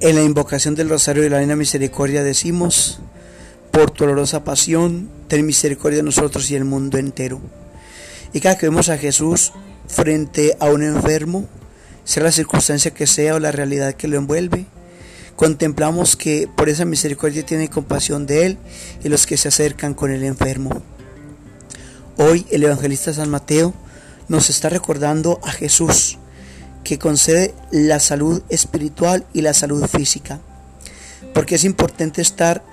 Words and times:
En 0.00 0.14
la 0.14 0.22
invocación 0.22 0.76
del 0.76 0.88
Rosario 0.88 1.24
de 1.24 1.30
la 1.30 1.38
Reina 1.38 1.56
Misericordia 1.56 2.22
decimos, 2.22 3.00
por 3.72 3.90
tu 3.90 4.04
dolorosa 4.04 4.44
pasión, 4.44 5.10
ten 5.26 5.44
misericordia 5.44 5.96
de 5.96 6.04
nosotros 6.04 6.48
y 6.52 6.54
el 6.54 6.64
mundo 6.64 6.98
entero. 6.98 7.40
Y 8.32 8.38
cada 8.38 8.56
que 8.56 8.68
vemos 8.68 8.90
a 8.90 8.96
Jesús 8.96 9.52
frente 9.88 10.56
a 10.60 10.66
un 10.66 10.84
enfermo, 10.84 11.48
sea 12.04 12.22
la 12.22 12.30
circunstancia 12.30 12.92
que 12.92 13.08
sea 13.08 13.34
o 13.34 13.40
la 13.40 13.50
realidad 13.50 13.94
que 13.94 14.06
lo 14.06 14.18
envuelve, 14.18 14.66
contemplamos 15.34 16.14
que 16.14 16.48
por 16.56 16.68
esa 16.68 16.84
misericordia 16.84 17.44
tiene 17.44 17.68
compasión 17.68 18.24
de 18.24 18.46
Él 18.46 18.58
y 19.02 19.08
los 19.08 19.26
que 19.26 19.36
se 19.36 19.48
acercan 19.48 19.94
con 19.94 20.12
el 20.12 20.22
enfermo. 20.22 20.80
Hoy 22.18 22.46
el 22.52 22.62
evangelista 22.62 23.12
San 23.12 23.30
Mateo 23.30 23.74
nos 24.28 24.48
está 24.48 24.68
recordando 24.68 25.40
a 25.42 25.50
Jesús, 25.50 26.18
que 26.88 26.98
concede 26.98 27.54
la 27.70 28.00
salud 28.00 28.42
espiritual 28.48 29.26
y 29.34 29.42
la 29.42 29.52
salud 29.52 29.86
física, 29.86 30.40
porque 31.34 31.56
es 31.56 31.64
importante 31.64 32.22
estar 32.22 32.64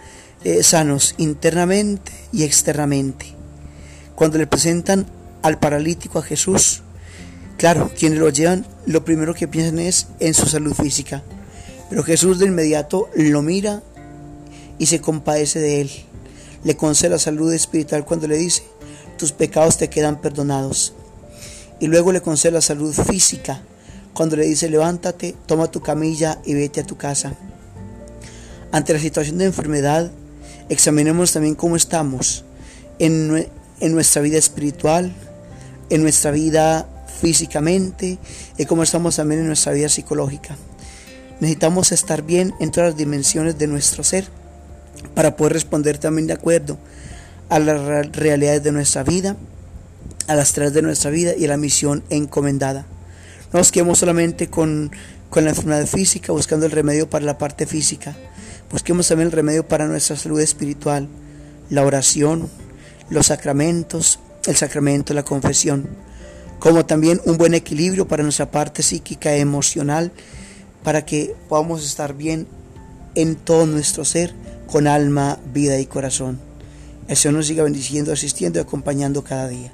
eh, 0.46 0.64
sanos 0.64 1.16
internamente 1.18 2.14
y 2.32 2.44
externamente. 2.44 3.26
Cuando 4.16 4.38
le 4.38 4.48
presentan 4.48 5.06
al 5.42 5.60
paralítico 5.60 6.18
a 6.18 6.24
Jesús, 6.24 6.82
claro, 7.58 7.92
quienes 8.00 8.20
lo 8.20 8.30
llevan, 8.30 8.66
lo 8.86 9.04
primero 9.04 9.34
que 9.34 9.50
piensan 9.50 9.80
es 9.80 10.08
en 10.22 10.34
su 10.34 10.46
salud 10.46 10.74
física, 10.74 11.22
pero 11.90 12.02
Jesús 12.02 12.40
de 12.40 12.46
inmediato 12.46 13.10
lo 13.18 13.42
mira 13.42 13.84
y 14.80 14.86
se 14.86 15.02
compadece 15.02 15.60
de 15.60 15.82
él. 15.82 15.92
Le 16.64 16.78
concede 16.78 17.10
la 17.10 17.20
salud 17.20 17.52
espiritual 17.52 18.06
cuando 18.06 18.30
le 18.30 18.38
dice, 18.38 18.64
tus 19.18 19.34
pecados 19.34 19.78
te 19.78 19.90
quedan 19.90 20.22
perdonados. 20.22 20.94
Y 21.82 21.88
luego 21.88 22.14
le 22.14 22.22
concede 22.22 22.54
la 22.54 22.62
salud 22.62 22.94
física 22.94 23.62
cuando 24.16 24.38
le 24.38 24.46
dice, 24.46 24.70
levántate, 24.70 25.36
toma 25.46 25.70
tu 25.70 25.82
camilla 25.82 26.40
y 26.46 26.54
vete 26.54 26.80
a 26.80 26.86
tu 26.86 26.96
casa. 26.96 27.34
Ante 28.72 28.94
la 28.94 29.00
situación 29.00 29.38
de 29.38 29.46
enfermedad, 29.46 30.10
examinemos 30.70 31.34
también 31.34 31.54
cómo 31.54 31.76
estamos 31.76 32.46
en, 32.98 33.50
en 33.82 33.94
nuestra 33.94 34.22
vida 34.22 34.38
espiritual, 34.38 35.14
en 35.90 36.02
nuestra 36.02 36.32
vida 36.32 36.88
físicamente 37.22 38.18
y 38.58 38.66
cómo 38.66 38.84
estamos 38.84 39.18
también 39.18 39.42
en 39.42 39.48
nuestra 39.48 39.74
vida 39.74 39.90
psicológica. 39.90 40.56
Necesitamos 41.42 41.92
estar 41.92 42.22
bien 42.22 42.54
en 42.62 42.72
todas 42.72 42.92
las 42.92 42.98
dimensiones 42.98 43.58
de 43.58 43.68
nuestro 43.68 44.06
ser 44.06 44.30
para 45.14 45.36
poder 45.36 45.52
responder 45.52 45.98
también 45.98 46.28
de 46.28 46.34
acuerdo 46.34 46.78
a 47.50 47.60
las 47.60 48.16
realidades 48.16 48.64
de 48.64 48.72
nuestra 48.72 49.04
vida, 49.04 49.36
a 50.28 50.36
las 50.36 50.54
tareas 50.54 50.74
de 50.74 50.84
nuestra 50.84 51.12
vida 51.12 51.36
y 51.36 51.44
a 51.44 51.50
la 51.50 51.58
misión 51.58 52.02
encomendada. 52.10 52.86
No 53.56 53.60
nos 53.60 53.72
quedemos 53.72 54.00
solamente 54.00 54.50
con, 54.50 54.92
con 55.30 55.46
la 55.46 55.52
enfermedad 55.52 55.86
física, 55.86 56.34
buscando 56.34 56.66
el 56.66 56.74
remedio 56.74 57.10
para 57.10 57.24
la 57.24 57.38
parte 57.38 57.66
física. 57.66 58.14
Busquemos 58.70 59.08
también 59.08 59.28
el 59.28 59.32
remedio 59.32 59.66
para 59.66 59.88
nuestra 59.88 60.18
salud 60.18 60.42
espiritual, 60.42 61.08
la 61.70 61.86
oración, 61.86 62.50
los 63.10 63.28
sacramentos, 63.28 64.20
el 64.46 64.58
sacramento 64.58 65.14
la 65.14 65.24
confesión, 65.24 65.88
como 66.60 66.86
también 66.86 67.22
un 67.24 67.38
buen 67.38 67.54
equilibrio 67.54 68.10
para 68.10 68.24
nuestra 68.24 68.52
parte 68.52 68.84
psíquica, 68.84 69.34
emocional 69.38 70.12
para 70.84 71.06
que 71.06 71.34
podamos 71.48 71.86
estar 71.86 72.14
bien 72.14 72.48
en 73.16 73.38
todo 73.38 73.66
nuestro 73.68 74.04
ser, 74.04 74.34
con 74.68 74.86
alma, 74.86 75.40
vida 75.54 75.80
y 75.80 75.86
corazón. 75.86 76.42
El 77.08 77.16
Señor 77.16 77.38
nos 77.38 77.48
siga 77.48 77.64
bendiciendo, 77.64 78.12
asistiendo 78.12 78.60
y 78.60 78.64
acompañando 78.64 79.24
cada 79.24 79.48
día. 79.48 79.72